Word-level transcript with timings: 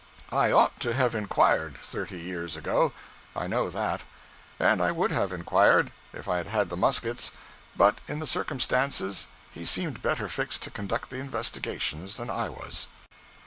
I 0.31 0.51
ought 0.51 0.79
to 0.79 0.95
have 0.95 1.13
inquired, 1.13 1.77
thirty 1.83 2.19
years 2.19 2.57
ago; 2.57 2.91
I 3.35 3.45
know 3.45 3.69
that. 3.69 4.01
And 4.59 4.81
I 4.81 4.91
would 4.91 5.11
have 5.11 5.31
inquired, 5.31 5.91
if 6.11 6.27
I 6.27 6.37
had 6.37 6.47
had 6.47 6.69
the 6.71 6.75
muskets; 6.75 7.29
but, 7.75 7.99
in 8.07 8.17
the 8.17 8.25
circumstances, 8.25 9.27
he 9.51 9.63
seemed 9.63 10.01
better 10.01 10.27
fixed 10.27 10.63
to 10.63 10.71
conduct 10.71 11.11
the 11.11 11.17
investigations 11.19 12.17
than 12.17 12.31
I 12.31 12.49
was. 12.49 12.87